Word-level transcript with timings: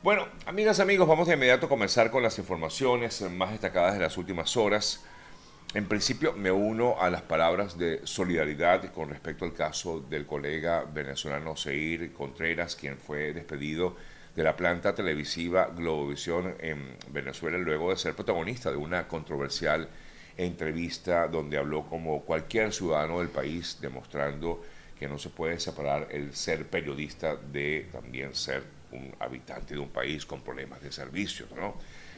Bueno, 0.00 0.28
amigas, 0.46 0.78
amigos, 0.78 1.08
vamos 1.08 1.26
de 1.26 1.34
inmediato 1.34 1.66
a 1.66 1.68
comenzar 1.68 2.12
con 2.12 2.22
las 2.22 2.38
informaciones 2.38 3.20
más 3.32 3.50
destacadas 3.50 3.94
de 3.94 3.98
las 3.98 4.16
últimas 4.16 4.56
horas. 4.56 5.04
En 5.74 5.88
principio 5.88 6.34
me 6.34 6.52
uno 6.52 7.00
a 7.00 7.10
las 7.10 7.22
palabras 7.22 7.76
de 7.76 8.06
solidaridad 8.06 8.92
con 8.92 9.10
respecto 9.10 9.44
al 9.44 9.54
caso 9.54 9.98
del 9.98 10.24
colega 10.24 10.84
venezolano 10.84 11.56
Seir 11.56 12.12
Contreras, 12.12 12.76
quien 12.76 12.96
fue 12.96 13.32
despedido 13.32 13.96
de 14.36 14.44
la 14.44 14.54
planta 14.54 14.94
televisiva 14.94 15.72
Globovisión 15.76 16.54
en 16.60 16.96
Venezuela 17.08 17.58
luego 17.58 17.90
de 17.90 17.96
ser 17.96 18.14
protagonista 18.14 18.70
de 18.70 18.76
una 18.76 19.08
controversial 19.08 19.88
entrevista 20.36 21.26
donde 21.26 21.58
habló 21.58 21.88
como 21.88 22.22
cualquier 22.22 22.72
ciudadano 22.72 23.18
del 23.18 23.30
país, 23.30 23.78
demostrando 23.80 24.62
que 24.96 25.08
no 25.08 25.18
se 25.18 25.30
puede 25.30 25.58
separar 25.58 26.06
el 26.12 26.36
ser 26.36 26.68
periodista 26.68 27.34
de 27.34 27.88
también 27.90 28.32
ser 28.36 28.77
un 28.92 29.14
habitante 29.18 29.74
de 29.74 29.80
un 29.80 29.90
país 29.90 30.24
con 30.26 30.42
problemas 30.42 30.82
de 30.82 30.92
servicios, 30.92 31.50
¿no? 31.52 31.76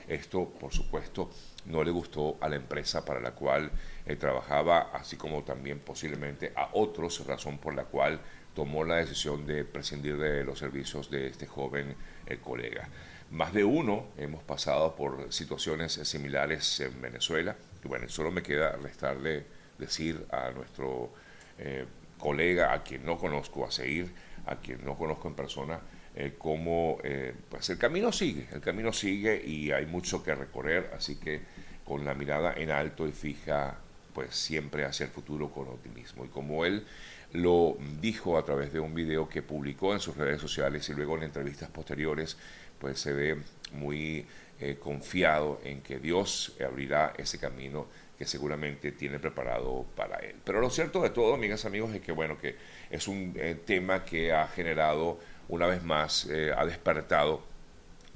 Esto, 0.08 0.48
por 0.48 0.72
supuesto, 0.72 1.30
no 1.66 1.84
le 1.84 1.90
gustó 1.90 2.36
a 2.40 2.48
la 2.48 2.56
empresa 2.56 3.04
para 3.04 3.20
la 3.20 3.32
cual 3.32 3.70
él 4.06 4.18
trabajaba, 4.18 4.90
así 4.92 5.16
como 5.16 5.44
también 5.44 5.78
posiblemente 5.78 6.52
a 6.56 6.70
otros, 6.72 7.24
razón 7.26 7.58
por 7.58 7.74
la 7.74 7.84
cual 7.84 8.20
tomó 8.54 8.84
la 8.84 8.96
decisión 8.96 9.46
de 9.46 9.64
prescindir 9.64 10.16
de 10.16 10.42
los 10.42 10.58
servicios 10.58 11.10
de 11.10 11.28
este 11.28 11.46
joven 11.46 11.94
eh, 12.26 12.38
colega. 12.38 12.88
Más 13.30 13.52
de 13.52 13.62
uno 13.62 14.08
hemos 14.16 14.42
pasado 14.42 14.96
por 14.96 15.32
situaciones 15.32 15.92
similares 15.92 16.80
en 16.80 17.00
Venezuela, 17.00 17.56
y 17.84 17.86
bueno, 17.86 18.08
solo 18.08 18.32
me 18.32 18.42
queda 18.42 18.72
restarle 18.72 19.46
decir 19.78 20.26
a 20.32 20.50
nuestro 20.50 21.12
eh, 21.58 21.86
colega, 22.18 22.72
a 22.72 22.82
quien 22.82 23.04
no 23.04 23.16
conozco, 23.16 23.64
a 23.64 23.70
seguir, 23.70 24.12
a 24.46 24.56
quien 24.56 24.84
no 24.84 24.96
conozco 24.96 25.28
en 25.28 25.34
persona, 25.34 25.80
eh, 26.16 26.34
cómo 26.36 26.98
eh, 27.04 27.32
pues 27.48 27.70
el 27.70 27.78
camino 27.78 28.10
sigue, 28.10 28.48
el 28.52 28.60
camino 28.60 28.92
sigue 28.92 29.40
y 29.44 29.70
hay 29.70 29.86
mucho 29.86 30.24
que 30.24 30.34
recorrer, 30.34 30.90
así 30.96 31.16
que 31.16 31.40
con 31.84 32.04
la 32.04 32.14
mirada 32.14 32.52
en 32.54 32.70
alto 32.70 33.06
y 33.06 33.12
fija, 33.12 33.78
pues 34.12 34.34
siempre 34.34 34.84
hacia 34.84 35.06
el 35.06 35.12
futuro 35.12 35.50
con 35.50 35.68
optimismo. 35.68 36.24
Y 36.24 36.28
como 36.28 36.64
él 36.64 36.84
lo 37.32 37.76
dijo 38.00 38.36
a 38.36 38.44
través 38.44 38.72
de 38.72 38.80
un 38.80 38.92
video 38.92 39.28
que 39.28 39.42
publicó 39.42 39.92
en 39.92 40.00
sus 40.00 40.16
redes 40.16 40.40
sociales 40.40 40.88
y 40.88 40.94
luego 40.94 41.16
en 41.16 41.24
entrevistas 41.24 41.70
posteriores, 41.70 42.36
pues 42.80 42.98
se 42.98 43.12
ve 43.12 43.36
muy 43.72 44.26
eh, 44.58 44.78
confiado 44.80 45.60
en 45.62 45.80
que 45.80 46.00
Dios 46.00 46.56
abrirá 46.64 47.12
ese 47.16 47.38
camino 47.38 47.86
que 48.18 48.26
seguramente 48.26 48.92
tiene 48.92 49.20
preparado 49.20 49.86
para 49.96 50.18
él. 50.18 50.34
Pero 50.44 50.60
lo 50.60 50.70
cierto 50.70 51.02
de 51.02 51.10
todo, 51.10 51.34
amigas, 51.34 51.64
amigos, 51.64 51.94
es 51.94 52.00
que 52.00 52.12
bueno, 52.12 52.36
que 52.36 52.56
es 52.90 53.06
un 53.06 53.34
tema 53.64 54.04
que 54.04 54.32
ha 54.32 54.48
generado 54.48 55.18
una 55.50 55.66
vez 55.66 55.82
más 55.82 56.26
eh, 56.26 56.52
ha 56.56 56.64
despertado 56.64 57.42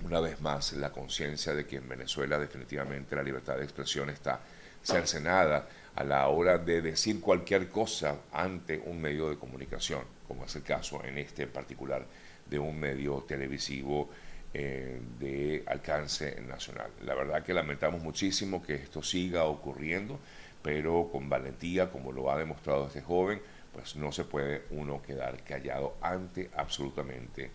una 0.04 0.20
vez 0.20 0.40
más 0.40 0.72
la 0.74 0.90
conciencia 0.90 1.54
de 1.54 1.66
que 1.66 1.76
en 1.76 1.88
Venezuela 1.88 2.38
definitivamente 2.38 3.16
la 3.16 3.22
libertad 3.22 3.56
de 3.56 3.64
expresión 3.64 4.10
está 4.10 4.40
cercenada 4.82 5.68
a 5.94 6.04
la 6.04 6.28
hora 6.28 6.58
de 6.58 6.82
decir 6.82 7.20
cualquier 7.20 7.68
cosa 7.68 8.18
ante 8.32 8.78
un 8.78 9.00
medio 9.00 9.30
de 9.30 9.36
comunicación, 9.36 10.02
como 10.28 10.44
es 10.44 10.54
el 10.56 10.62
caso 10.62 11.02
en 11.04 11.18
este 11.18 11.46
particular 11.46 12.04
de 12.48 12.58
un 12.58 12.78
medio 12.78 13.24
televisivo 13.26 14.10
eh, 14.52 15.00
de 15.18 15.64
alcance 15.66 16.40
nacional. 16.42 16.90
La 17.04 17.14
verdad 17.14 17.42
que 17.42 17.54
lamentamos 17.54 18.02
muchísimo 18.02 18.62
que 18.62 18.74
esto 18.74 19.02
siga 19.02 19.44
ocurriendo, 19.44 20.20
pero 20.62 21.08
con 21.10 21.28
valentía, 21.28 21.90
como 21.90 22.12
lo 22.12 22.30
ha 22.30 22.38
demostrado 22.38 22.86
este 22.86 23.00
joven, 23.00 23.40
pues 23.74 23.96
no 23.96 24.12
se 24.12 24.24
puede 24.24 24.62
uno 24.70 25.02
quedar 25.02 25.42
callado 25.42 25.96
ante 26.00 26.50
absolutamente 26.56 27.50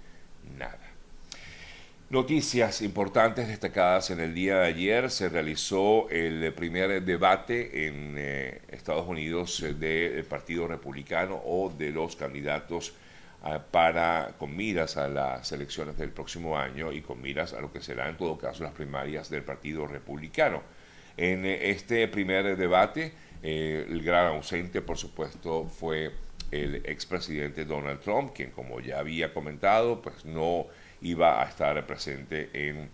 nada. 0.57 0.99
Noticias 2.09 2.81
importantes 2.81 3.47
destacadas 3.47 4.09
en 4.09 4.19
el 4.19 4.33
día 4.33 4.61
de 4.61 4.65
ayer. 4.65 5.11
Se 5.11 5.29
realizó 5.29 6.09
el 6.09 6.51
primer 6.53 7.03
debate 7.03 7.85
en 7.85 8.15
eh, 8.17 8.61
Estados 8.69 9.07
Unidos 9.07 9.63
del 9.77 10.23
Partido 10.25 10.67
Republicano 10.67 11.39
o 11.45 11.69
de 11.69 11.91
los 11.91 12.15
candidatos 12.15 12.93
ah, 13.43 13.61
para 13.69 14.33
con 14.39 14.55
miras 14.57 14.97
a 14.97 15.07
las 15.07 15.51
elecciones 15.51 15.97
del 15.97 16.09
próximo 16.09 16.57
año 16.57 16.91
y 16.91 17.01
con 17.01 17.21
miras 17.21 17.53
a 17.53 17.61
lo 17.61 17.71
que 17.71 17.79
será 17.79 18.09
en 18.09 18.17
todo 18.17 18.39
caso 18.39 18.63
las 18.63 18.73
primarias 18.73 19.29
del 19.29 19.43
Partido 19.43 19.85
Republicano. 19.85 20.63
En 21.15 21.45
este 21.45 22.07
primer 22.07 22.57
debate 22.57 23.13
eh, 23.41 23.85
el 23.89 24.03
gran 24.03 24.27
ausente, 24.27 24.81
por 24.81 24.97
supuesto, 24.97 25.65
fue 25.65 26.11
el 26.51 26.77
expresidente 26.85 27.65
Donald 27.65 27.99
Trump, 28.01 28.33
quien, 28.33 28.51
como 28.51 28.79
ya 28.79 28.99
había 28.99 29.33
comentado, 29.33 30.01
pues 30.01 30.25
no 30.25 30.67
iba 31.01 31.41
a 31.41 31.47
estar 31.47 31.85
presente 31.85 32.49
en 32.53 32.89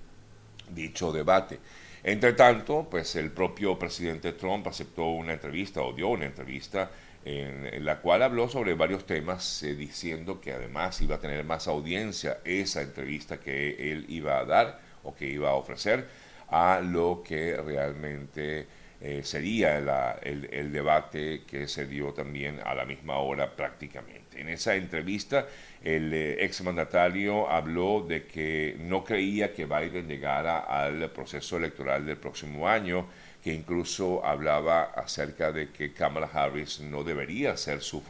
dicho 0.69 1.11
debate. 1.11 1.59
Entre 2.03 2.33
tanto, 2.33 2.87
pues 2.89 3.15
el 3.15 3.31
propio 3.31 3.79
presidente 3.79 4.33
Trump 4.33 4.67
aceptó 4.67 5.05
una 5.05 5.33
entrevista 5.33 5.81
o 5.81 5.93
dio 5.93 6.09
una 6.09 6.25
entrevista 6.25 6.91
en, 7.23 7.83
la 7.83 7.99
cual 7.99 8.21
habló 8.21 8.47
sobre 8.47 8.75
varios 8.75 9.05
temas, 9.05 9.63
eh, 9.63 9.75
diciendo 9.75 10.39
que 10.39 10.53
además 10.53 11.01
iba 11.01 11.15
a 11.15 11.19
tener 11.19 11.43
más 11.43 11.67
audiencia 11.67 12.37
esa 12.45 12.83
entrevista 12.83 13.39
que 13.39 13.91
él 13.91 14.05
iba 14.07 14.37
a 14.37 14.45
dar 14.45 14.79
o 15.03 15.15
que 15.15 15.27
iba 15.27 15.49
a 15.49 15.55
ofrecer 15.55 16.07
a 16.49 16.79
lo 16.81 17.23
que 17.27 17.57
realmente 17.57 18.67
eh, 19.07 19.21
sería 19.23 19.77
el, 20.23 20.71
debate 20.71 21.43
que 21.45 21.67
se 21.67 21.85
dio 21.85 22.11
también 22.11 22.59
a 22.65 22.73
la 22.73 22.85
misma 22.85 23.19
hora 23.19 23.55
prácticamente. 23.55 24.41
En 24.41 24.49
esa 24.49 24.73
entrevista, 24.75 25.45
el 25.83 26.11
eh, 26.11 26.43
exmandatario 26.43 27.47
habló 27.47 28.03
de 28.09 28.25
que 28.25 28.75
no 28.79 29.03
creía 29.03 29.53
que 29.53 29.65
Biden 29.65 30.07
llegara 30.07 30.57
al 30.61 31.11
proceso 31.11 31.57
electoral 31.57 32.03
del 32.03 32.17
próximo 32.17 32.67
año, 32.67 33.05
que 33.43 33.53
incluso 33.53 34.25
hablaba 34.25 34.85
acerca 34.85 35.51
de 35.51 35.69
que 35.69 35.93
Kamala 35.93 36.31
Harris 36.33 36.79
no 36.79 37.03
debería 37.03 37.55
ser 37.57 37.81
su 37.81 38.01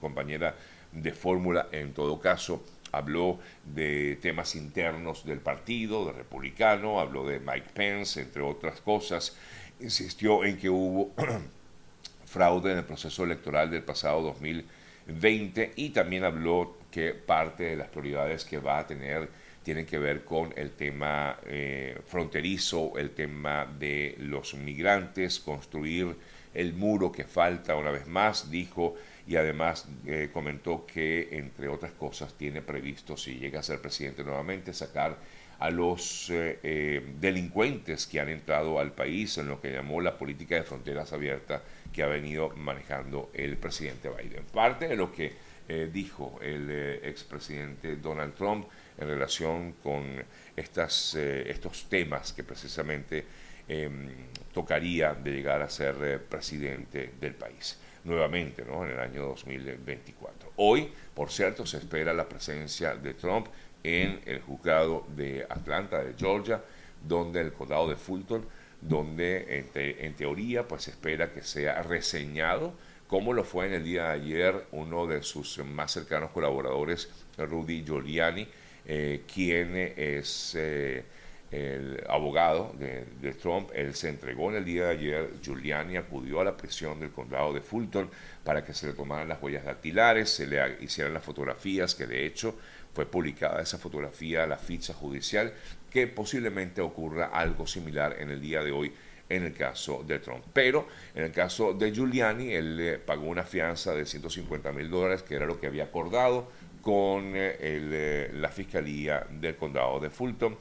compañera 0.00 0.54
de 0.92 1.12
fórmula 1.12 1.68
en 1.72 1.92
todo 1.92 2.18
caso 2.18 2.64
habló 2.90 3.38
de 3.64 4.16
temas 4.22 4.54
internos 4.54 5.26
del 5.26 5.40
partido, 5.40 6.06
de 6.06 6.12
republicano, 6.12 7.00
habló 7.00 7.26
de 7.26 7.38
Mike 7.38 7.68
Pence, 7.74 8.22
entre 8.22 8.42
otras 8.42 8.80
cosas, 8.80 9.36
insistió 9.80 10.44
en 10.44 10.58
que 10.58 10.68
hubo 10.68 11.14
fraude 12.26 12.72
en 12.72 12.78
el 12.78 12.84
proceso 12.84 13.24
electoral 13.24 13.70
del 13.70 13.82
pasado 13.82 14.22
2020 14.22 15.72
y 15.76 15.90
también 15.90 16.24
habló 16.24 16.76
que 16.90 17.14
parte 17.14 17.64
de 17.64 17.76
las 17.76 17.88
prioridades 17.88 18.44
que 18.44 18.58
va 18.58 18.78
a 18.78 18.86
tener 18.86 19.28
tienen 19.62 19.84
que 19.84 19.98
ver 19.98 20.24
con 20.24 20.54
el 20.56 20.70
tema 20.70 21.38
eh, 21.44 22.00
fronterizo, 22.06 22.96
el 22.96 23.10
tema 23.10 23.66
de 23.78 24.16
los 24.18 24.54
migrantes, 24.54 25.40
construir 25.40 26.16
el 26.54 26.72
muro 26.72 27.12
que 27.12 27.24
falta 27.24 27.76
una 27.76 27.90
vez 27.90 28.06
más, 28.06 28.50
dijo, 28.50 28.94
y 29.26 29.36
además 29.36 29.86
eh, 30.06 30.30
comentó 30.32 30.86
que, 30.86 31.28
entre 31.32 31.68
otras 31.68 31.92
cosas, 31.92 32.32
tiene 32.32 32.62
previsto, 32.62 33.16
si 33.18 33.34
llega 33.34 33.60
a 33.60 33.62
ser 33.62 33.80
presidente 33.82 34.24
nuevamente, 34.24 34.72
sacar 34.72 35.18
a 35.58 35.70
los 35.70 36.30
eh, 36.30 36.60
eh, 36.62 37.14
delincuentes 37.20 38.06
que 38.06 38.20
han 38.20 38.28
entrado 38.28 38.78
al 38.78 38.92
país 38.92 39.38
en 39.38 39.48
lo 39.48 39.60
que 39.60 39.72
llamó 39.72 40.00
la 40.00 40.16
política 40.16 40.54
de 40.54 40.62
fronteras 40.62 41.12
abiertas 41.12 41.62
que 41.92 42.02
ha 42.02 42.06
venido 42.06 42.50
manejando 42.50 43.30
el 43.34 43.56
presidente 43.56 44.08
Biden. 44.08 44.44
Parte 44.52 44.86
de 44.86 44.96
lo 44.96 45.12
que 45.12 45.32
eh, 45.68 45.90
dijo 45.92 46.38
el 46.42 46.70
expresidente 47.02 47.96
Donald 47.96 48.34
Trump 48.34 48.66
en 48.96 49.08
relación 49.08 49.72
con 49.82 50.22
estas, 50.56 51.14
estos 51.14 51.88
temas 51.88 52.32
que 52.32 52.42
precisamente 52.42 53.24
em, 53.68 54.08
tocaría 54.52 55.14
de 55.14 55.32
llegar 55.32 55.62
a 55.62 55.68
ser 55.68 56.22
presidente 56.24 57.12
del 57.20 57.34
país 57.34 57.78
nuevamente 58.04 58.64
¿no? 58.64 58.84
en 58.84 58.92
el 58.92 58.98
año 58.98 59.26
2024. 59.26 60.52
Hoy, 60.56 60.90
por 61.14 61.30
cierto, 61.30 61.66
se 61.66 61.78
espera 61.78 62.12
la 62.12 62.28
presencia 62.28 62.94
de 62.94 63.14
Trump 63.14 63.48
en 63.82 64.20
el 64.26 64.40
juzgado 64.40 65.06
de 65.16 65.46
Atlanta, 65.48 66.02
de 66.02 66.14
Georgia, 66.14 66.62
donde 67.06 67.40
el 67.40 67.52
condado 67.52 67.88
de 67.88 67.96
Fulton, 67.96 68.44
donde 68.80 69.66
en, 70.00 70.14
teoría 70.14 70.66
pues 70.66 70.84
se 70.84 70.90
espera 70.90 71.32
que 71.32 71.42
sea 71.42 71.82
reseñado, 71.82 72.74
como 73.06 73.32
lo 73.32 73.44
fue 73.44 73.66
en 73.66 73.74
el 73.74 73.84
día 73.84 74.08
de 74.08 74.12
ayer 74.14 74.66
uno 74.72 75.06
de 75.06 75.22
sus 75.22 75.58
más 75.64 75.92
cercanos 75.92 76.30
colaboradores, 76.30 77.08
Rudy 77.36 77.84
Giuliani, 77.84 78.46
eh, 78.86 79.22
quien 79.32 79.76
es 79.76 80.54
eh, 80.56 81.04
el 81.50 82.04
abogado 82.08 82.74
de, 82.78 83.32
Trump. 83.34 83.70
Él 83.74 83.94
se 83.94 84.08
entregó 84.08 84.50
en 84.50 84.56
el 84.56 84.64
día 84.64 84.86
de 84.86 84.90
ayer. 84.90 85.30
Giuliani 85.42 85.96
acudió 85.96 86.40
a 86.40 86.44
la 86.44 86.56
prisión 86.56 87.00
del 87.00 87.10
condado 87.10 87.52
de 87.52 87.60
Fulton 87.60 88.10
para 88.44 88.64
que 88.64 88.74
se 88.74 88.86
le 88.86 88.92
tomaran 88.92 89.28
las 89.28 89.42
huellas 89.42 89.64
dactilares, 89.64 90.30
se 90.30 90.46
le 90.46 90.78
hicieran 90.80 91.14
las 91.14 91.24
fotografías 91.24 91.94
que 91.94 92.06
de 92.06 92.26
hecho 92.26 92.56
fue 92.92 93.06
publicada 93.06 93.62
esa 93.62 93.78
fotografía, 93.78 94.46
la 94.46 94.56
ficha 94.56 94.92
judicial, 94.92 95.52
que 95.90 96.06
posiblemente 96.06 96.80
ocurra 96.80 97.26
algo 97.26 97.66
similar 97.66 98.16
en 98.18 98.30
el 98.30 98.40
día 98.40 98.62
de 98.62 98.72
hoy 98.72 98.92
en 99.28 99.44
el 99.44 99.52
caso 99.52 100.02
de 100.06 100.18
Trump. 100.18 100.44
Pero 100.52 100.88
en 101.14 101.24
el 101.24 101.32
caso 101.32 101.74
de 101.74 101.92
Giuliani, 101.92 102.52
él 102.52 103.00
pagó 103.04 103.26
una 103.26 103.44
fianza 103.44 103.94
de 103.94 104.06
150 104.06 104.72
mil 104.72 104.90
dólares, 104.90 105.22
que 105.22 105.34
era 105.34 105.46
lo 105.46 105.60
que 105.60 105.66
había 105.66 105.84
acordado 105.84 106.50
con 106.82 107.34
la 107.34 108.48
Fiscalía 108.48 109.26
del 109.30 109.56
Condado 109.56 110.00
de 110.00 110.08
Fulton 110.10 110.56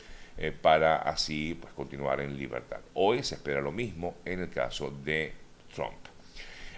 para 0.61 0.97
así 0.97 1.57
pues, 1.59 1.73
continuar 1.73 2.21
en 2.21 2.37
libertad. 2.37 2.79
Hoy 2.93 3.23
se 3.23 3.35
espera 3.35 3.61
lo 3.61 3.71
mismo 3.71 4.15
en 4.25 4.41
el 4.41 4.49
caso 4.49 4.91
de 5.03 5.33
Trump. 5.73 5.97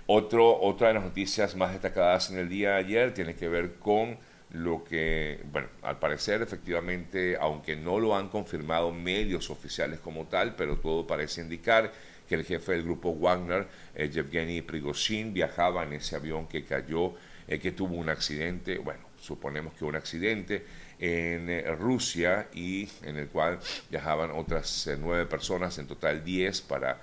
Otra 0.06 0.88
de 0.88 0.94
las 0.96 1.04
noticias 1.04 1.56
más 1.56 1.72
destacadas 1.72 2.32
en 2.32 2.40
el 2.40 2.50
día 2.50 2.72
de 2.72 2.76
ayer 2.78 3.14
tiene 3.14 3.36
que 3.36 3.48
ver 3.48 3.76
con 3.76 4.18
lo 4.52 4.84
que, 4.84 5.40
bueno, 5.52 5.68
al 5.84 6.00
parecer 6.00 6.42
efectivamente, 6.42 7.38
aunque 7.40 7.76
no 7.76 8.00
lo 8.00 8.16
han 8.16 8.30
confirmado 8.30 8.92
medios 8.92 9.52
oficiales 9.52 10.00
como 10.00 10.26
tal, 10.26 10.56
pero 10.56 10.78
todo 10.78 11.06
parece 11.06 11.42
indicar 11.42 11.92
que 12.28 12.36
el 12.36 12.44
jefe 12.44 12.72
del 12.72 12.84
grupo 12.84 13.14
Wagner, 13.14 13.68
eh, 13.94 14.10
Yevgeny 14.10 14.62
Prigozhin, 14.62 15.34
viajaba 15.34 15.84
en 15.84 15.94
ese 15.94 16.16
avión 16.16 16.48
que 16.48 16.64
cayó, 16.64 17.14
eh, 17.50 17.60
que 17.60 17.72
tuvo 17.72 17.96
un 17.96 18.10
accidente, 18.10 18.78
bueno, 18.78 19.02
suponemos 19.20 19.74
que 19.74 19.84
un 19.84 19.96
accidente 19.96 20.64
en 21.00 21.50
eh, 21.50 21.64
Rusia 21.76 22.48
y 22.54 22.88
en 23.04 23.18
el 23.18 23.28
cual 23.28 23.60
viajaban 23.90 24.32
otras 24.32 24.90
nueve 25.00 25.26
personas, 25.26 25.78
en 25.80 25.88
total 25.88 26.24
diez 26.24 26.62
para 26.62 27.02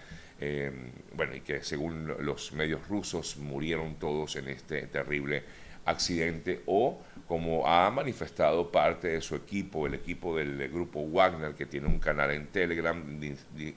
bueno, 1.14 1.34
y 1.34 1.40
que 1.40 1.62
según 1.62 2.14
los 2.20 2.52
medios 2.52 2.86
rusos 2.88 3.38
murieron 3.38 3.94
todos 3.94 4.36
en 4.36 4.48
este 4.48 4.86
terrible 4.86 5.42
accidente 5.86 6.62
o 6.66 7.00
como 7.26 7.66
ha 7.66 7.90
manifestado 7.90 8.70
parte 8.70 9.08
de 9.08 9.20
su 9.20 9.34
equipo, 9.34 9.86
el 9.86 9.94
equipo 9.94 10.36
del 10.36 10.68
grupo 10.68 11.04
Wagner, 11.04 11.54
que 11.54 11.66
tiene 11.66 11.88
un 11.88 11.98
canal 11.98 12.30
en 12.30 12.46
Telegram 12.48 13.02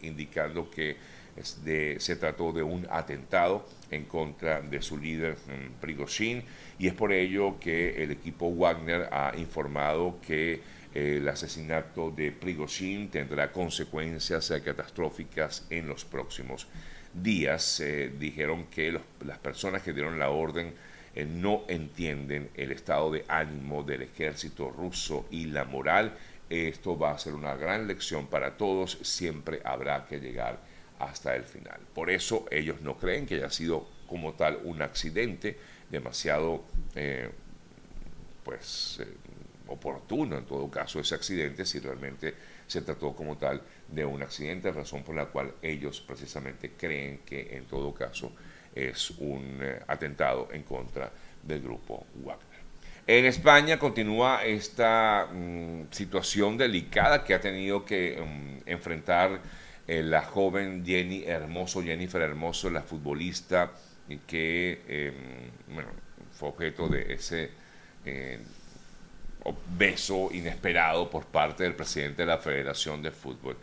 indicando 0.02 0.70
que 0.70 0.98
se 1.42 2.16
trató 2.18 2.52
de 2.52 2.62
un 2.62 2.86
atentado 2.90 3.66
en 3.90 4.06
contra 4.06 4.62
de 4.62 4.82
su 4.82 4.98
líder 4.98 5.34
mm, 5.34 5.80
Prigozhin 5.80 6.44
y 6.78 6.88
es 6.88 6.94
por 6.94 7.14
ello 7.14 7.60
que 7.60 8.04
el 8.04 8.12
equipo 8.12 8.54
Wagner 8.54 9.08
ha 9.12 9.34
informado 9.38 10.20
que 10.26 10.62
el 10.94 11.28
asesinato 11.28 12.12
de 12.12 12.32
Prigozhin 12.32 13.10
tendrá 13.10 13.52
consecuencias 13.52 14.52
catastróficas 14.64 15.66
en 15.70 15.88
los 15.88 16.04
próximos 16.04 16.68
días. 17.14 17.80
Eh, 17.80 18.12
dijeron 18.20 18.66
que 18.66 19.00
las 19.26 19.38
personas 19.38 19.84
que 19.84 19.94
dieron 19.94 20.18
la 20.20 20.30
orden 20.30 20.68
eh, 20.68 20.72
no 21.26 21.64
entienden 21.68 22.50
el 22.56 22.72
estado 22.72 23.12
de 23.12 23.26
ánimo 23.28 23.84
del 23.84 24.04
ejército 24.04 24.70
ruso 24.70 25.26
y 25.32 25.46
la 25.46 25.66
moral. 25.66 26.16
Esto 26.50 26.98
va 26.98 27.12
a 27.12 27.20
ser 27.20 27.34
una 27.34 27.56
gran 27.56 27.88
lección 27.88 28.28
para 28.28 28.58
todos. 28.58 28.98
Siempre 29.02 29.62
habrá 29.64 30.06
que 30.08 30.20
llegar 30.20 30.60
hasta 31.00 31.36
el 31.36 31.44
final. 31.44 31.80
Por 31.94 32.10
eso 32.10 32.46
ellos 32.52 32.82
no 32.82 32.98
creen 32.98 33.26
que 33.26 33.36
haya 33.36 33.50
sido 33.50 33.88
como 34.08 34.34
tal 34.34 34.60
un 34.64 34.82
accidente 34.82 35.58
demasiado, 35.90 36.64
eh, 36.96 37.30
pues, 38.44 39.02
oportuno 39.68 40.38
en 40.38 40.46
todo 40.46 40.70
caso 40.70 41.00
ese 41.00 41.16
accidente 41.16 41.66
si 41.66 41.80
realmente 41.80 42.34
se 42.68 42.82
trató 42.82 43.16
como 43.16 43.38
tal 43.38 43.62
de 43.88 44.06
un 44.06 44.22
accidente, 44.22 44.72
razón 44.72 45.04
por 45.04 45.16
la 45.16 45.28
cual 45.28 45.54
ellos 45.62 46.02
precisamente 46.02 46.72
creen 46.78 47.20
que 47.26 47.56
en 47.56 47.66
todo 47.66 47.94
caso 47.94 48.32
es 48.76 49.12
un 49.12 49.60
eh, 49.62 49.80
atentado 49.88 50.50
en 50.52 50.64
contra 50.64 51.12
del 51.44 51.62
grupo 51.62 52.06
Wagner. 52.16 52.60
En 53.08 53.26
España 53.26 53.80
continúa 53.80 54.46
esta 54.46 55.28
mm, 55.32 55.92
situación 55.92 56.58
delicada 56.58 57.24
que 57.24 57.34
ha 57.34 57.42
tenido 57.42 57.84
que 57.84 58.22
mm, 58.22 58.70
enfrentar 58.70 59.42
eh, 59.88 60.04
la 60.04 60.22
joven 60.22 60.86
Jenny 60.86 61.24
Hermoso, 61.24 61.82
Jennifer 61.82 62.22
Hermoso, 62.22 62.70
la 62.70 62.84
futbolista 62.84 63.72
que 64.28 64.82
em, 64.88 65.74
bueno, 65.74 65.90
fue 66.32 66.50
objeto 66.50 66.88
de 66.88 67.14
ese 67.14 67.50
eh, 68.06 68.40
beso 69.78 70.30
inesperado 70.32 71.10
por 71.10 71.26
parte 71.26 71.64
del 71.64 71.76
presidente 71.76 72.24
de 72.24 72.28
la 72.28 72.38
Federación 72.38 73.02
de 73.02 73.12
Fútbol. 73.12 73.58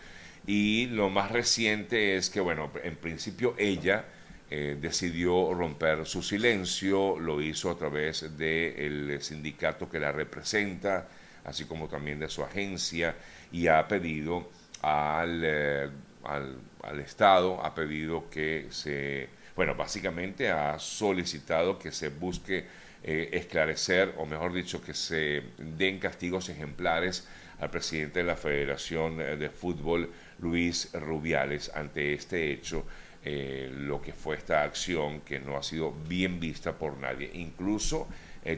Y 0.46 0.86
lo 0.86 1.10
más 1.10 1.30
reciente 1.30 2.16
es 2.16 2.30
que, 2.30 2.40
bueno, 2.40 2.70
en 2.82 2.96
principio 2.96 3.54
ella 3.58 4.04
eh, 4.48 4.76
decidió 4.80 5.52
romper 5.54 6.06
su 6.06 6.22
silencio, 6.22 7.18
lo 7.18 7.40
hizo 7.42 7.68
a 7.68 7.76
través 7.76 8.38
del 8.38 9.18
sindicato 9.20 9.90
que 9.90 9.98
la 9.98 10.12
representa, 10.12 11.08
así 11.44 11.64
como 11.64 11.88
también 11.88 12.20
de 12.20 12.28
su 12.28 12.44
agencia, 12.44 13.16
y 13.50 13.66
ha 13.66 13.88
pedido 13.88 14.48
al, 14.82 15.42
eh, 15.44 15.88
al, 16.22 16.58
al 16.84 17.00
Estado, 17.00 17.60
ha 17.64 17.74
pedido 17.74 18.30
que 18.30 18.68
se, 18.70 19.28
bueno, 19.56 19.74
básicamente 19.74 20.48
ha 20.48 20.78
solicitado 20.78 21.76
que 21.76 21.90
se 21.90 22.10
busque 22.10 22.66
eh, 23.02 23.30
esclarecer, 23.32 24.14
o 24.16 24.26
mejor 24.26 24.52
dicho, 24.52 24.80
que 24.80 24.94
se 24.94 25.42
den 25.58 25.98
castigos 25.98 26.48
ejemplares 26.50 27.26
al 27.58 27.70
presidente 27.70 28.20
de 28.20 28.26
la 28.26 28.36
Federación 28.36 29.16
de 29.16 29.50
Fútbol, 29.50 30.12
Luis 30.38 30.90
Rubiales, 30.92 31.72
ante 31.74 32.12
este 32.12 32.52
hecho, 32.52 32.84
eh, 33.26 33.68
lo 33.74 34.00
que 34.00 34.12
fue 34.12 34.36
esta 34.36 34.62
acción 34.62 35.20
que 35.20 35.40
no 35.40 35.56
ha 35.56 35.62
sido 35.62 35.92
bien 36.08 36.40
vista 36.40 36.78
por 36.78 36.96
nadie. 36.96 37.30
Incluso 37.34 38.08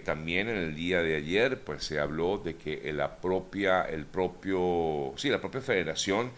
también 0.05 0.51
en 0.51 0.59
el 0.59 0.77
día 0.77 1.03
de 1.03 1.17
ayer, 1.17 1.61
pues 1.61 1.83
se 1.83 1.99
habló 1.99 2.37
de 2.37 2.57
que 2.57 2.93
la 2.93 3.17
propia, 3.17 3.85
el 3.85 4.05
propio, 4.05 5.15
sí, 5.17 5.31
la 5.31 5.41
propia 5.41 5.63
Federación 5.63 6.31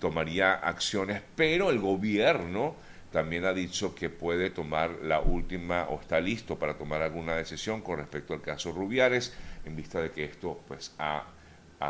tomaría 0.00 0.54
acciones, 0.54 1.20
pero 1.36 1.68
el 1.68 1.78
gobierno 1.78 2.76
también 3.12 3.44
ha 3.44 3.52
dicho 3.52 3.94
que 3.94 4.08
puede 4.08 4.50
tomar 4.50 4.90
la 5.02 5.20
última 5.20 5.84
o 5.90 6.00
está 6.00 6.18
listo 6.18 6.58
para 6.58 6.78
tomar 6.78 7.02
alguna 7.02 7.36
decisión 7.36 7.82
con 7.82 7.98
respecto 7.98 8.32
al 8.32 8.40
caso 8.40 8.72
Rubiares, 8.72 9.34
en 9.64 9.76
vista 9.76 10.00
de 10.00 10.10
que 10.10 10.24
esto 10.24 10.60
pues 10.66 10.94
ha, 10.98 11.26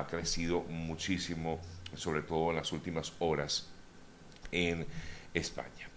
crecido 0.09 0.63
muchísimo, 0.63 1.61
sobre 1.95 2.23
todo 2.23 2.51
en 2.51 2.57
las 2.57 2.73
últimas 2.73 3.13
horas 3.19 3.71
en 4.53 4.87
España. 5.35 5.89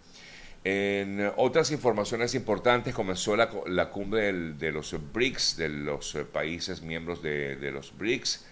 En 0.64 1.32
otras 1.38 1.70
informaciones 1.70 2.34
importantes, 2.34 2.96
comenzó 2.96 3.36
la, 3.36 3.90
cumbre 3.92 4.34
de 4.34 4.72
los 4.72 4.96
BRICS, 5.14 5.58
de 5.58 5.70
los 5.70 6.18
países 6.34 6.82
miembros 6.82 7.22
de, 7.22 7.72
los 7.72 7.96
BRICS, 7.96 8.48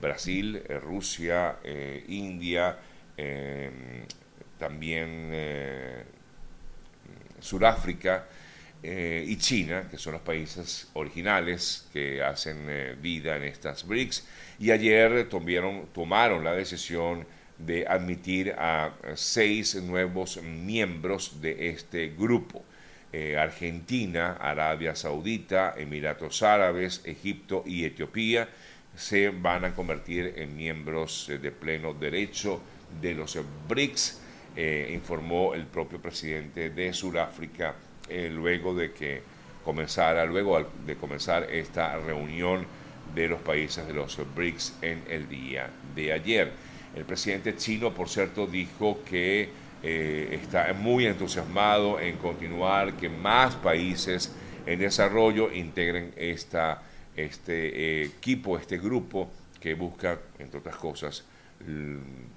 Brasil, 0.00 0.62
eh, 0.68 0.78
Rusia, 0.78 1.56
eh, 1.64 2.04
India, 2.08 2.78
también 4.58 5.30
eh, 5.32 6.04
Sudáfrica 7.40 8.26
eh, 8.82 9.24
y 9.26 9.36
China, 9.36 9.88
que 9.90 9.98
son 9.98 10.14
los 10.14 10.22
países 10.22 10.88
originales 10.94 11.88
que 11.92 12.22
hacen 12.22 12.66
eh, 12.68 12.96
vida 13.00 13.36
en 13.36 13.44
estas 13.44 13.86
BRICS. 13.86 14.26
Y 14.58 14.70
ayer 14.70 15.28
tomaron, 15.28 15.86
tomaron 15.92 16.44
la 16.44 16.52
decisión 16.54 17.26
de 17.58 17.86
admitir 17.86 18.54
a 18.58 18.92
seis 19.14 19.74
nuevos 19.76 20.42
miembros 20.42 21.40
de 21.40 21.70
este 21.70 22.08
grupo. 22.08 22.64
Argentina, 23.38 24.36
Arabia 24.38 24.94
Saudita, 24.94 25.74
Emiratos 25.78 26.42
Árabes, 26.42 27.00
Egipto 27.06 27.62
y 27.64 27.86
Etiopía 27.86 28.46
se 28.94 29.30
van 29.30 29.64
a 29.64 29.74
convertir 29.74 30.34
en 30.36 30.54
miembros 30.54 31.26
de 31.28 31.50
pleno 31.50 31.94
derecho 31.94 32.60
de 33.00 33.14
los 33.14 33.38
BRICS 33.68 34.20
eh, 34.56 34.90
informó 34.94 35.52
el 35.52 35.66
propio 35.66 36.00
presidente 36.00 36.70
de 36.70 36.94
Sudáfrica 36.94 37.74
eh, 38.08 38.30
luego 38.32 38.74
de 38.74 38.90
que 38.92 39.20
comenzara, 39.62 40.24
luego 40.24 40.70
de 40.86 40.96
comenzar 40.96 41.50
esta 41.50 41.98
reunión 41.98 42.66
de 43.14 43.28
los 43.28 43.40
países 43.42 43.86
de 43.86 43.92
los 43.92 44.18
BRICS 44.34 44.76
en 44.80 45.02
el 45.10 45.28
día 45.28 45.68
de 45.94 46.12
ayer. 46.12 46.52
El 46.96 47.04
presidente 47.04 47.54
chino, 47.56 47.94
por 47.94 48.08
cierto, 48.08 48.46
dijo 48.46 49.00
que 49.04 49.48
eh, 49.82 50.40
está 50.42 50.72
muy 50.72 51.06
entusiasmado 51.06 52.00
en 52.00 52.16
continuar, 52.16 52.94
que 52.94 53.08
más 53.08 53.54
países 53.54 54.34
en 54.64 54.80
desarrollo 54.80 55.52
integren 55.52 56.12
este 56.16 58.02
equipo, 58.02 58.58
este 58.58 58.78
grupo 58.78 59.30
que 59.60 59.74
busca, 59.74 60.18
entre 60.38 60.58
otras 60.58 60.76
cosas, 60.76 61.24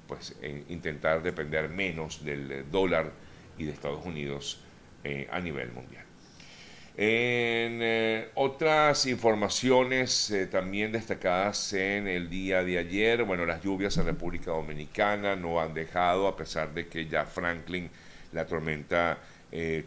pues 0.07 0.35
intentar 0.69 1.23
depender 1.23 1.69
menos 1.69 2.23
del 2.23 2.69
dólar 2.69 3.11
y 3.57 3.65
de 3.65 3.71
Estados 3.71 4.05
Unidos 4.05 4.59
eh, 5.03 5.27
a 5.31 5.39
nivel 5.39 5.71
mundial. 5.71 6.08
En 7.01 7.79
eh, 7.81 8.27
otras 8.35 9.05
informaciones 9.05 10.31
eh, 10.31 10.47
también 10.47 10.91
destacadas 10.91 11.71
en 11.71 12.09
el 12.09 12.29
día 12.29 12.61
de 12.61 12.77
ayer, 12.77 13.23
bueno, 13.23 13.45
las 13.45 13.63
lluvias 13.63 13.97
en 13.97 14.05
República 14.05 14.51
Dominicana 14.51 15.37
no 15.37 15.61
han 15.61 15.73
dejado, 15.73 16.27
a 16.27 16.35
pesar 16.35 16.73
de 16.73 16.89
que 16.89 17.07
ya 17.07 17.23
Franklin, 17.25 17.89
la 18.33 18.45
tormenta, 18.45 19.17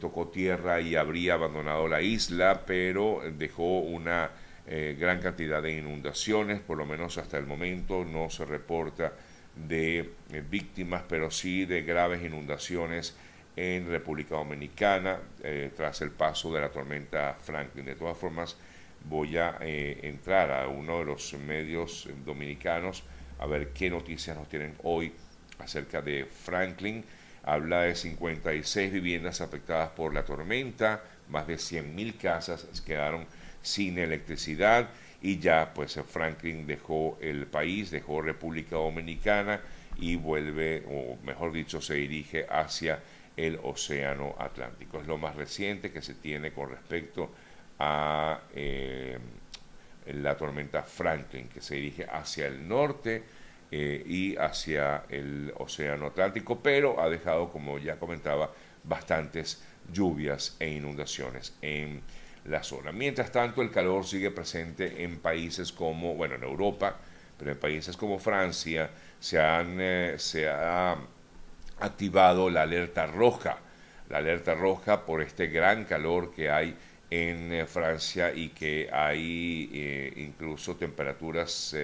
tocó 0.00 0.28
tierra 0.28 0.80
y 0.80 0.96
habría 0.96 1.34
abandonado 1.34 1.86
la 1.86 2.02
isla, 2.02 2.62
pero 2.66 3.20
dejó 3.38 3.78
una 3.78 4.30
gran 4.66 5.20
cantidad 5.20 5.62
de 5.62 5.78
inundaciones, 5.78 6.60
por 6.60 6.78
lo 6.78 6.84
menos 6.84 7.16
hasta 7.18 7.38
el 7.38 7.46
momento 7.46 8.04
no 8.04 8.28
se 8.28 8.44
reporta 8.44 9.12
de 9.56 10.10
eh, 10.32 10.42
víctimas, 10.48 11.02
pero 11.08 11.30
sí 11.30 11.64
de 11.64 11.82
graves 11.82 12.22
inundaciones 12.22 13.14
en 13.56 13.88
República 13.88 14.36
Dominicana 14.36 15.18
eh, 15.42 15.70
tras 15.76 16.00
el 16.00 16.10
paso 16.10 16.52
de 16.52 16.60
la 16.60 16.70
tormenta 16.70 17.36
Franklin. 17.40 17.84
De 17.84 17.94
todas 17.94 18.16
formas, 18.16 18.56
voy 19.04 19.36
a 19.36 19.58
eh, 19.60 20.00
entrar 20.02 20.50
a 20.50 20.68
uno 20.68 21.00
de 21.00 21.04
los 21.06 21.34
medios 21.34 22.08
dominicanos 22.24 23.02
a 23.38 23.46
ver 23.46 23.70
qué 23.70 23.90
noticias 23.90 24.36
nos 24.36 24.48
tienen 24.48 24.74
hoy 24.82 25.12
acerca 25.58 26.00
de 26.00 26.24
Franklin. 26.24 27.04
Habla 27.44 27.82
de 27.82 27.94
56 27.94 28.92
viviendas 28.92 29.40
afectadas 29.40 29.90
por 29.90 30.14
la 30.14 30.24
tormenta, 30.24 31.02
más 31.28 31.46
de 31.46 31.56
100.000 31.56 32.16
casas 32.16 32.80
quedaron 32.86 33.26
sin 33.60 33.98
electricidad 33.98 34.90
y 35.20 35.38
ya 35.38 35.72
pues 35.74 35.98
Franklin 36.08 36.66
dejó 36.66 37.18
el 37.20 37.46
país, 37.46 37.90
dejó 37.90 38.22
República 38.22 38.76
Dominicana 38.76 39.60
y 39.96 40.16
vuelve, 40.16 40.84
o 40.88 41.16
mejor 41.24 41.52
dicho, 41.52 41.80
se 41.80 41.94
dirige 41.94 42.46
hacia 42.48 43.00
el 43.36 43.58
Océano 43.62 44.34
Atlántico. 44.38 45.00
Es 45.00 45.06
lo 45.06 45.18
más 45.18 45.36
reciente 45.36 45.90
que 45.90 46.02
se 46.02 46.14
tiene 46.14 46.52
con 46.52 46.70
respecto 46.70 47.30
a 47.78 48.40
eh, 48.54 49.18
la 50.06 50.36
tormenta 50.36 50.82
Franklin, 50.82 51.48
que 51.48 51.60
se 51.60 51.76
dirige 51.76 52.06
hacia 52.10 52.46
el 52.46 52.66
norte 52.66 53.22
eh, 53.70 54.02
y 54.06 54.36
hacia 54.36 55.04
el 55.08 55.52
Océano 55.56 56.06
Atlántico, 56.06 56.60
pero 56.60 57.00
ha 57.00 57.08
dejado, 57.08 57.50
como 57.50 57.78
ya 57.78 57.98
comentaba, 57.98 58.50
bastantes 58.84 59.64
lluvias 59.92 60.56
e 60.58 60.68
inundaciones 60.68 61.56
en 61.62 62.02
la 62.44 62.62
zona. 62.62 62.92
Mientras 62.92 63.30
tanto, 63.30 63.62
el 63.62 63.70
calor 63.70 64.04
sigue 64.04 64.30
presente 64.30 65.04
en 65.04 65.20
países 65.20 65.72
como, 65.72 66.14
bueno, 66.14 66.34
en 66.34 66.42
Europa, 66.42 66.96
pero 67.38 67.52
en 67.52 67.58
países 67.58 67.96
como 67.96 68.18
Francia 68.18 68.90
se, 69.18 69.40
han, 69.40 69.76
eh, 69.80 70.14
se 70.18 70.48
ha 70.48 70.96
activado 71.84 72.50
la 72.50 72.62
alerta 72.62 73.06
roja, 73.06 73.58
la 74.08 74.18
alerta 74.18 74.54
roja 74.54 75.04
por 75.04 75.22
este 75.22 75.46
gran 75.48 75.84
calor 75.84 76.34
que 76.34 76.50
hay 76.50 76.76
en 77.10 77.52
eh, 77.52 77.66
Francia 77.66 78.32
y 78.32 78.48
que 78.50 78.88
hay 78.92 79.70
eh, 79.72 80.12
incluso 80.16 80.76
temperaturas 80.76 81.76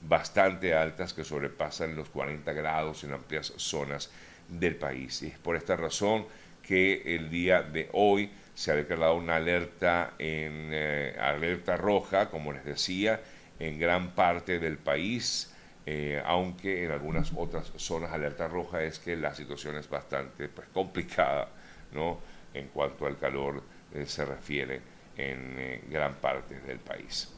bastante 0.00 0.74
altas 0.74 1.12
que 1.12 1.24
sobrepasan 1.24 1.94
los 1.94 2.08
40 2.08 2.52
grados 2.52 3.04
en 3.04 3.12
amplias 3.12 3.52
zonas 3.56 4.10
del 4.48 4.76
país. 4.76 5.22
Y 5.22 5.28
es 5.28 5.38
por 5.38 5.56
esta 5.56 5.76
razón 5.76 6.26
que 6.62 7.02
el 7.16 7.30
día 7.30 7.62
de 7.62 7.88
hoy 7.92 8.30
se 8.54 8.70
ha 8.70 8.74
declarado 8.74 9.16
una 9.16 9.36
alerta 9.36 10.14
en 10.18 10.70
eh, 10.72 11.16
alerta 11.18 11.76
roja, 11.76 12.30
como 12.30 12.52
les 12.52 12.64
decía, 12.64 13.20
en 13.58 13.78
gran 13.78 14.12
parte 14.14 14.58
del 14.58 14.78
país, 14.78 15.51
eh, 15.84 16.22
aunque 16.24 16.84
en 16.84 16.92
algunas 16.92 17.32
otras 17.34 17.72
zonas 17.76 18.12
alerta 18.12 18.46
roja 18.46 18.82
es 18.82 18.98
que 19.00 19.16
la 19.16 19.34
situación 19.34 19.76
es 19.76 19.88
bastante 19.88 20.48
pues, 20.48 20.68
complicada, 20.68 21.48
¿no? 21.92 22.20
En 22.54 22.68
cuanto 22.68 23.06
al 23.06 23.18
calor 23.18 23.62
eh, 23.92 24.06
se 24.06 24.24
refiere 24.24 24.80
en 25.16 25.82
gran 25.90 26.14
parte 26.14 26.60
del 26.60 26.78
país. 26.78 27.28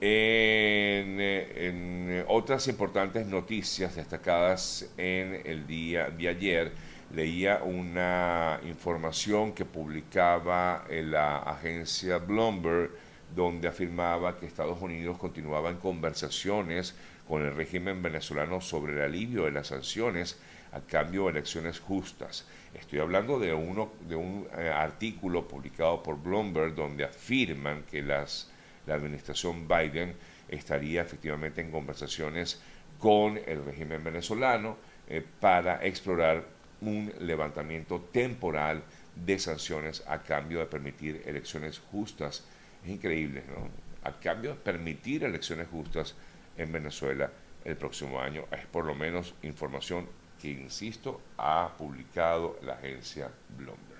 en, 0.00 1.18
otras 2.28 2.66
importantes 2.68 3.26
noticias 3.26 3.96
destacadas 3.96 4.90
en 4.96 5.42
el 5.44 5.66
día 5.66 6.10
de 6.10 6.28
ayer, 6.28 6.72
leía 7.14 7.62
una 7.62 8.60
información 8.66 9.52
que 9.52 9.64
publicaba 9.64 10.84
la 10.90 11.38
agencia 11.38 12.18
Bloomberg 12.18 12.90
donde 13.34 13.68
afirmaba 13.68 14.36
que 14.36 14.46
Estados 14.46 14.80
Unidos 14.80 15.18
continuaba 15.18 15.70
en 15.70 15.76
conversaciones 15.76 16.94
con 17.28 17.44
el 17.44 17.54
régimen 17.54 18.02
venezolano 18.02 18.60
sobre 18.60 18.94
el 18.94 19.02
alivio 19.02 19.44
de 19.44 19.50
las 19.50 19.66
sanciones 19.68 20.38
a 20.72 20.80
cambio 20.80 21.24
de 21.24 21.32
elecciones 21.32 21.78
justas. 21.78 22.46
Estoy 22.74 23.00
hablando 23.00 23.38
de, 23.38 23.52
uno, 23.52 23.92
de 24.08 24.16
un 24.16 24.48
eh, 24.56 24.70
artículo 24.70 25.46
publicado 25.46 26.02
por 26.02 26.20
Bloomberg 26.20 26.74
donde 26.74 27.04
afirman 27.04 27.82
que 27.82 28.02
las, 28.02 28.50
la 28.86 28.94
administración 28.94 29.68
Biden 29.68 30.14
estaría 30.48 31.02
efectivamente 31.02 31.60
en 31.60 31.70
conversaciones 31.70 32.60
con 32.98 33.38
el 33.46 33.64
régimen 33.64 34.02
venezolano 34.02 34.76
eh, 35.08 35.24
para 35.40 35.84
explorar 35.84 36.44
un 36.80 37.12
levantamiento 37.20 38.08
temporal 38.12 38.82
de 39.14 39.38
sanciones 39.38 40.02
a 40.06 40.22
cambio 40.22 40.60
de 40.60 40.66
permitir 40.66 41.22
elecciones 41.26 41.78
justas. 41.90 42.44
Es 42.84 42.90
increíble, 42.90 43.42
¿no? 43.48 43.68
A 44.08 44.12
cambio 44.18 44.50
de 44.50 44.56
permitir 44.56 45.24
elecciones 45.24 45.68
justas 45.68 46.14
en 46.58 46.70
Venezuela 46.70 47.30
el 47.64 47.76
próximo 47.76 48.20
año. 48.20 48.44
Es 48.50 48.66
por 48.66 48.84
lo 48.84 48.94
menos 48.94 49.34
información 49.42 50.08
que, 50.40 50.50
insisto, 50.50 51.20
ha 51.38 51.74
publicado 51.76 52.58
la 52.62 52.74
agencia 52.74 53.30
Bloomberg. 53.56 53.97